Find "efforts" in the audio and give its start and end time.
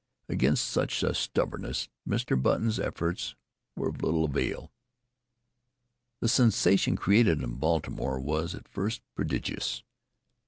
2.79-3.35